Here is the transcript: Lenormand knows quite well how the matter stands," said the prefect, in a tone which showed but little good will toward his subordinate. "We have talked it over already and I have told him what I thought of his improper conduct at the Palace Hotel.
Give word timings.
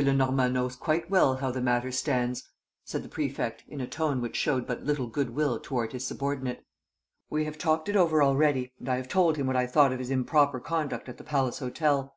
Lenormand 0.00 0.54
knows 0.54 0.76
quite 0.76 1.10
well 1.10 1.38
how 1.38 1.50
the 1.50 1.60
matter 1.60 1.90
stands," 1.90 2.48
said 2.84 3.02
the 3.02 3.08
prefect, 3.08 3.64
in 3.66 3.80
a 3.80 3.86
tone 3.88 4.20
which 4.20 4.36
showed 4.36 4.64
but 4.64 4.84
little 4.84 5.08
good 5.08 5.30
will 5.30 5.58
toward 5.58 5.92
his 5.92 6.06
subordinate. 6.06 6.64
"We 7.30 7.46
have 7.46 7.58
talked 7.58 7.88
it 7.88 7.96
over 7.96 8.22
already 8.22 8.72
and 8.78 8.88
I 8.88 8.94
have 8.94 9.08
told 9.08 9.36
him 9.36 9.48
what 9.48 9.56
I 9.56 9.66
thought 9.66 9.92
of 9.92 9.98
his 9.98 10.10
improper 10.12 10.60
conduct 10.60 11.08
at 11.08 11.18
the 11.18 11.24
Palace 11.24 11.58
Hotel. 11.58 12.14